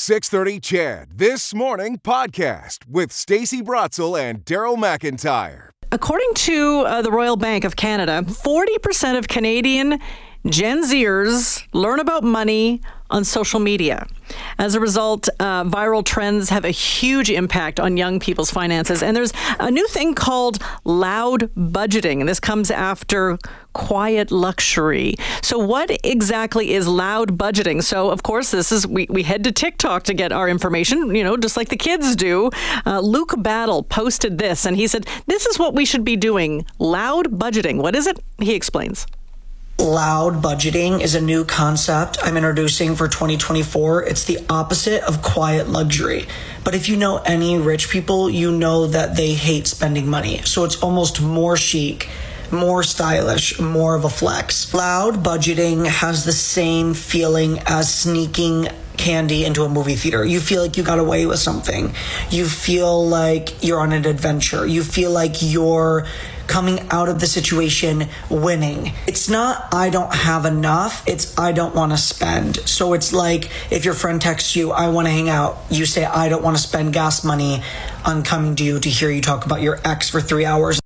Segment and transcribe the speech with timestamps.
[0.00, 5.68] 630 CHED This Morning podcast with Stacey Brotzel and Daryl McIntyre.
[5.92, 10.00] According to uh, the Royal Bank of Canada, 40% of Canadian
[10.46, 12.80] Gen Zers learn about money
[13.10, 14.06] on social media.
[14.58, 19.02] As a result, uh, viral trends have a huge impact on young people's finances.
[19.02, 23.38] And there's a new thing called loud budgeting, and this comes after
[23.72, 25.14] quiet luxury.
[25.42, 27.82] So, what exactly is loud budgeting?
[27.82, 31.24] So, of course, this is we, we head to TikTok to get our information, you
[31.24, 32.50] know, just like the kids do.
[32.86, 36.66] Uh, Luke Battle posted this, and he said, This is what we should be doing
[36.78, 37.78] loud budgeting.
[37.78, 38.18] What is it?
[38.38, 39.06] He explains.
[39.80, 44.04] Loud budgeting is a new concept I'm introducing for 2024.
[44.04, 46.26] It's the opposite of quiet luxury.
[46.62, 50.42] But if you know any rich people, you know that they hate spending money.
[50.42, 52.10] So it's almost more chic,
[52.52, 54.74] more stylish, more of a flex.
[54.74, 60.22] Loud budgeting has the same feeling as sneaking candy into a movie theater.
[60.26, 61.94] You feel like you got away with something.
[62.28, 64.66] You feel like you're on an adventure.
[64.66, 66.06] You feel like you're
[66.50, 68.92] coming out of the situation winning.
[69.06, 72.56] It's not, I don't have enough, it's, I don't want to spend.
[72.68, 76.04] So it's like if your friend texts you, I want to hang out, you say,
[76.04, 77.62] I don't want to spend gas money
[78.04, 80.80] on coming to you to hear you talk about your ex for three hours.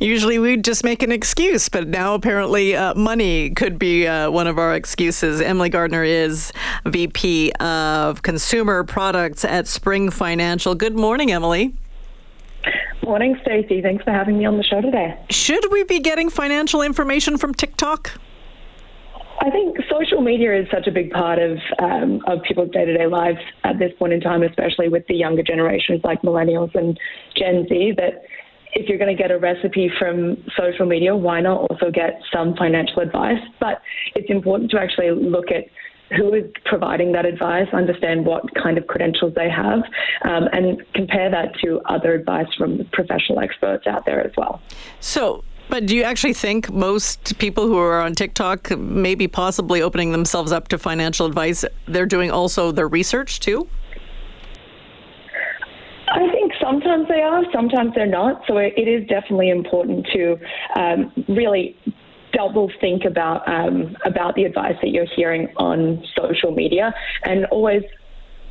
[0.00, 4.46] Usually we'd just make an excuse, but now apparently uh, money could be uh, one
[4.46, 5.42] of our excuses.
[5.42, 6.50] Emily Gardner is
[6.86, 10.74] VP of Consumer Products at Spring Financial.
[10.74, 11.74] Good morning, Emily.
[13.04, 13.82] Morning, Stacey.
[13.82, 15.18] Thanks for having me on the show today.
[15.28, 18.18] Should we be getting financial information from TikTok?
[19.40, 22.96] I think social media is such a big part of um, of people's day to
[22.96, 26.98] day lives at this point in time, especially with the younger generations like millennials and
[27.36, 27.92] Gen Z.
[27.98, 28.22] That
[28.72, 32.56] if you're going to get a recipe from social media, why not also get some
[32.56, 33.42] financial advice?
[33.60, 33.82] But
[34.14, 35.64] it's important to actually look at
[36.16, 39.80] who is providing that advice, understand what kind of credentials they have,
[40.24, 44.60] um, and compare that to other advice from professional experts out there as well.
[45.00, 50.12] So, but do you actually think most people who are on TikTok, maybe possibly opening
[50.12, 53.68] themselves up to financial advice, they're doing also their research too?
[56.14, 58.42] I think sometimes they are, sometimes they're not.
[58.46, 60.38] So it, it is definitely important to
[60.76, 61.76] um, really
[62.36, 67.82] double think about um, about the advice that you're hearing on social media, and always.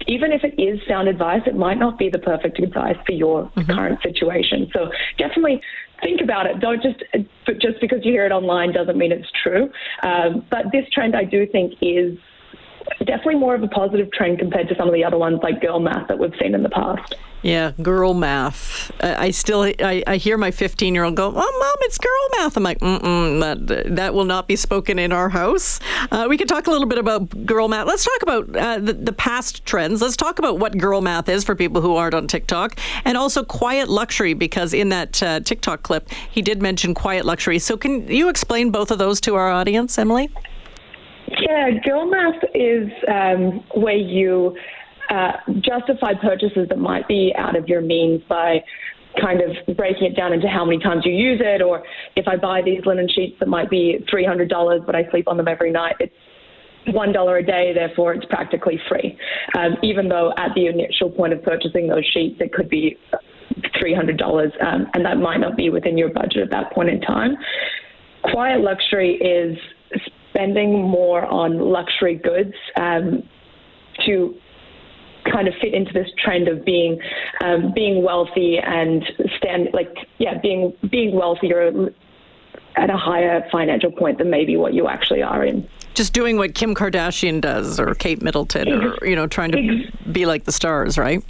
[0.07, 3.43] Even if it is sound advice, it might not be the perfect advice for your
[3.43, 3.71] mm-hmm.
[3.71, 4.67] current situation.
[4.73, 5.61] So definitely
[6.01, 6.59] think about it.
[6.59, 7.01] Don't just
[7.61, 9.69] just because you hear it online doesn't mean it's true.
[10.01, 12.17] Um, but this trend, I do think, is
[12.99, 15.79] definitely more of a positive trend compared to some of the other ones like girl
[15.79, 17.15] math that we've seen in the past.
[17.43, 18.89] Yeah, girl math.
[19.01, 22.55] I, still I, I, hear my 15 year old go, "Oh, mom, it's girl math."
[22.55, 25.81] I'm like, Mm-mm, that that will not be spoken in our house.
[26.09, 27.85] Uh, we can talk a little bit about girl math.
[27.85, 30.01] Let's talk about uh, the, the past trends.
[30.01, 33.43] Let's talk about what girl math is for people who aren't on TikTok, and also
[33.43, 37.59] quiet luxury because in that uh, TikTok clip he did mention quiet luxury.
[37.59, 40.29] So can you explain both of those to our audience, Emily?
[41.53, 44.57] Yeah, girl math is um, where you
[45.11, 48.57] uh, justify purchases that might be out of your means by
[49.21, 51.83] kind of breaking it down into how many times you use it, or
[52.15, 55.47] if I buy these linen sheets that might be $300, but I sleep on them
[55.47, 56.15] every night, it's
[56.87, 59.15] one dollar a day, therefore it's practically free.
[59.55, 62.97] Um, even though at the initial point of purchasing those sheets, it could be
[63.79, 67.35] $300, um, and that might not be within your budget at that point in time.
[68.23, 69.55] Quiet luxury is
[70.33, 73.23] spending more on luxury goods um,
[74.05, 74.35] to
[75.31, 76.99] kind of fit into this trend of being
[77.43, 79.03] um, being wealthy and
[79.37, 81.91] stand like yeah being being wealthier
[82.75, 85.67] at a higher financial point than maybe what you actually are in.
[85.93, 90.25] Just doing what Kim Kardashian does or Kate Middleton or you know trying to be
[90.25, 91.23] like the stars, right?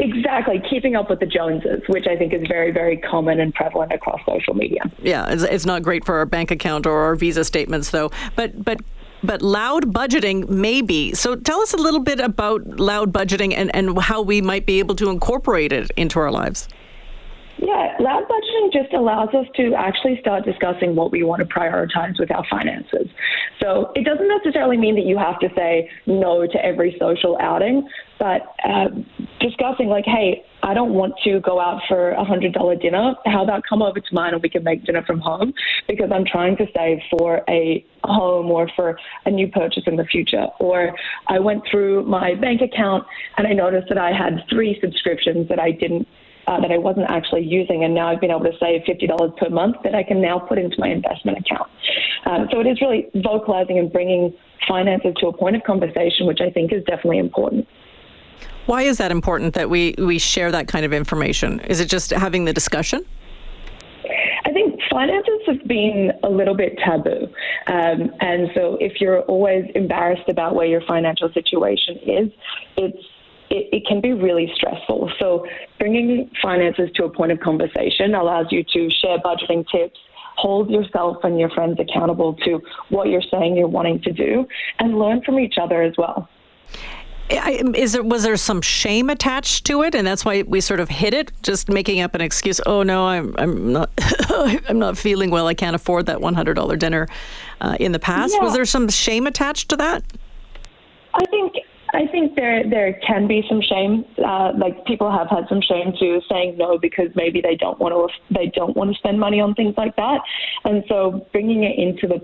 [0.00, 3.92] Exactly, keeping up with the Joneses, which I think is very, very common and prevalent
[3.92, 4.80] across social media.
[5.02, 8.10] Yeah, it's, it's not great for our bank account or our Visa statements, though.
[8.34, 8.80] But but
[9.22, 11.12] but loud budgeting maybe.
[11.12, 14.78] So tell us a little bit about loud budgeting and, and how we might be
[14.78, 16.66] able to incorporate it into our lives.
[17.58, 22.18] Yeah, loud budgeting just allows us to actually start discussing what we want to prioritize
[22.18, 23.08] with our finances.
[23.60, 27.86] So it doesn't necessarily mean that you have to say no to every social outing,
[28.20, 28.88] but uh,
[29.40, 33.14] discussing like, hey, I don't want to go out for a hundred dollar dinner.
[33.24, 35.54] How about come over to mine and we can make dinner from home?
[35.88, 40.04] Because I'm trying to save for a home or for a new purchase in the
[40.04, 40.46] future.
[40.60, 40.94] Or
[41.28, 43.04] I went through my bank account
[43.38, 46.06] and I noticed that I had three subscriptions that I didn't
[46.46, 49.50] uh, that I wasn't actually using, and now I've been able to save $50 per
[49.50, 51.70] month that I can now put into my investment account.
[52.26, 54.34] Um, so it is really vocalizing and bringing
[54.66, 57.68] finances to a point of conversation, which I think is definitely important.
[58.66, 61.60] Why is that important that we, we share that kind of information?
[61.60, 63.04] Is it just having the discussion?
[64.44, 67.28] I think finances have been a little bit taboo.
[67.66, 72.30] Um, and so if you're always embarrassed about where your financial situation is,
[72.76, 73.04] it's
[73.50, 75.10] it, it, can be really stressful.
[75.18, 75.44] So,
[75.78, 79.98] bringing finances to a point of conversation allows you to share budgeting tips,
[80.36, 82.60] hold yourself and your friends accountable to
[82.90, 84.46] what you're saying you're wanting to do,
[84.78, 86.28] and learn from each other as well.
[87.30, 90.88] Is there was there some shame attached to it, and that's why we sort of
[90.88, 92.60] hid it, just making up an excuse?
[92.66, 93.90] Oh no, I'm I'm not
[94.68, 95.46] I'm not feeling well.
[95.46, 97.08] I can't afford that one hundred dollar dinner.
[97.60, 98.42] Uh, in the past, yeah.
[98.42, 100.02] was there some shame attached to that?
[102.20, 104.04] Think there there can be some shame.
[104.22, 107.94] Uh, like people have had some shame to saying no because maybe they don't want
[107.94, 110.20] to they don't want to spend money on things like that.
[110.64, 112.20] And so bringing it into the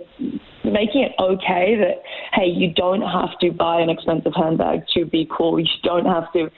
[0.69, 2.03] making it okay that
[2.35, 5.59] hey you don't have to buy an expensive handbag to be cool.
[5.59, 6.51] You don't have to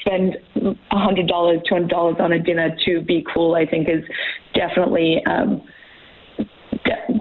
[0.00, 1.28] spend a $100,
[1.70, 4.04] $200 on a dinner to be cool, I think is
[4.54, 5.60] definitely um,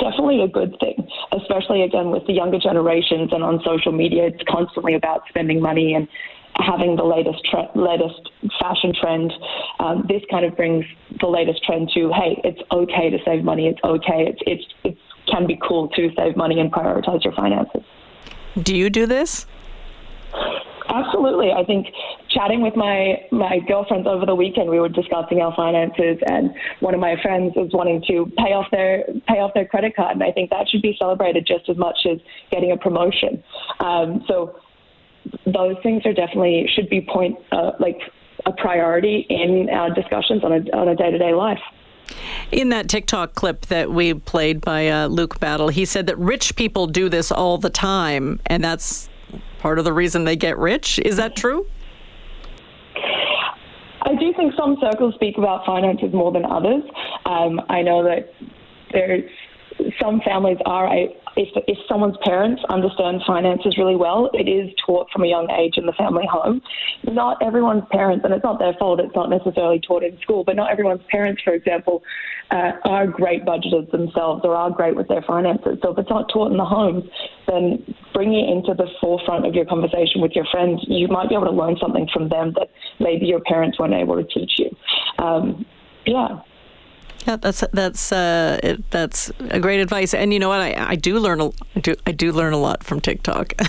[0.06, 4.28] definitely a good thing, especially again with the younger generations and on social media.
[4.28, 6.07] It's constantly about spending money and
[6.57, 8.30] having the latest tre- latest
[8.60, 9.34] fashion trend.
[9.80, 10.86] Um, this kind of brings
[11.19, 13.68] the latest trend to hey, it's okay to save money.
[13.68, 14.30] It's okay.
[14.30, 14.98] It's it's it
[15.28, 17.81] can be cool to save money and prioritize your finances.
[18.62, 19.46] Do you do this?
[20.95, 21.51] Absolutely.
[21.51, 21.88] I think
[22.30, 26.94] chatting with my my girlfriends over the weekend, we were discussing our finances, and one
[26.94, 30.24] of my friends was wanting to pay off their pay off their credit card, and
[30.24, 32.19] I think that should be celebrated just as much as
[32.50, 33.44] getting a promotion.
[33.81, 34.57] Um, so
[35.45, 38.00] those things are definitely should be point uh, like
[38.45, 41.59] a priority in our discussions on a on a day to day life.
[42.53, 46.56] In that TikTok clip that we played by uh, Luke Battle, he said that rich
[46.56, 49.09] people do this all the time, and that's
[49.66, 51.00] part of the reason they get rich.
[51.00, 51.66] Is that true?
[54.04, 56.84] I do think some circles speak about finances more than others.
[57.26, 58.32] Um, I know that
[58.92, 59.24] there's
[60.01, 60.88] some families are
[61.38, 65.74] if, if someone's parents understand finances really well, it is taught from a young age
[65.77, 66.62] in the family home.
[67.04, 70.56] Not everyone's parents, and it's not their fault, it's not necessarily taught in school, but
[70.56, 72.04] not everyone's parents, for example,
[72.51, 75.78] uh, are great budgeters themselves or are great with their finances.
[75.81, 77.10] So if it's not taught in the home,
[77.48, 77.83] then
[78.13, 81.45] bringing it into the forefront of your conversation with your friends, you might be able
[81.45, 82.69] to learn something from them that
[83.00, 84.69] maybe your parents weren't able to teach you.
[85.24, 85.66] Um,
[86.06, 86.39] yeah.
[87.27, 90.13] Yeah, that's that's uh, it, that's a great advice.
[90.13, 90.62] And you know what?
[90.62, 93.54] I, I do learn a, I do I do learn a lot from TikTok.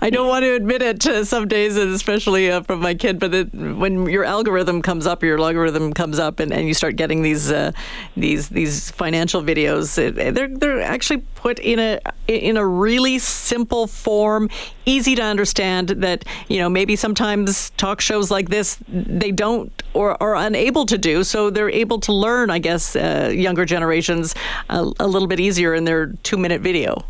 [0.00, 3.18] I don't want to admit it to some days, especially uh, from my kid.
[3.18, 6.94] But it, when your algorithm comes up, your algorithm comes up, and, and you start
[6.94, 7.72] getting these uh,
[8.16, 13.88] these these financial videos, it, they're they're actually put in a in a really simple
[13.88, 14.48] form,
[14.86, 15.88] easy to understand.
[15.88, 20.98] That you know maybe sometimes talk shows like this they don't or are unable to
[20.98, 24.34] do, so they're able to learn I guess, uh, younger generations
[24.68, 27.04] a, a little bit easier in their two minute video.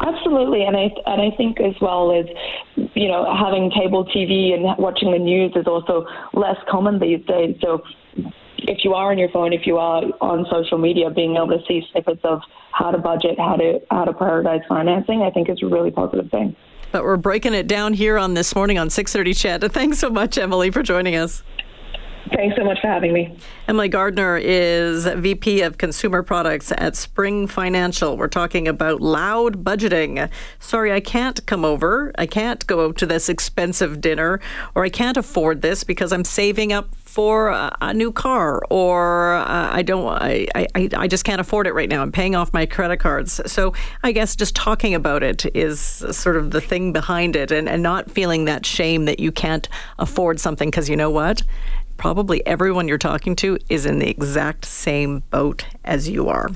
[0.00, 2.26] Absolutely, and I and I think as well as
[2.94, 7.56] you know having cable TV and watching the news is also less common these days.
[7.60, 7.82] So
[8.58, 11.60] if you are on your phone, if you are on social media, being able to
[11.66, 12.40] see snippets of
[12.72, 16.30] how to budget, how to how to prioritize financing, I think is a really positive
[16.30, 16.56] thing.
[16.92, 19.72] But we're breaking it down here on this morning on 6:30 CHED.
[19.72, 21.42] Thanks so much, Emily, for joining us.
[22.34, 23.36] Thanks so much for having me.
[23.68, 28.16] Emily Gardner is VP of Consumer Products at Spring Financial.
[28.16, 30.30] We're talking about loud budgeting.
[30.58, 32.12] Sorry, I can't come over.
[32.16, 34.40] I can't go to this expensive dinner,
[34.74, 39.68] or I can't afford this because I'm saving up for a, new car, or uh,
[39.70, 42.00] I don't, I, I, I just can't afford it right now.
[42.00, 43.38] I'm paying off my credit cards.
[43.44, 47.68] So I guess just talking about it is sort of the thing behind it, and,
[47.68, 51.42] and not feeling that shame that you can't afford something because you know what
[52.02, 56.50] probably everyone you're talking to is in the exact same boat as you are.